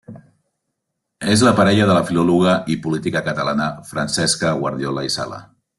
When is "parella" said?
1.59-1.87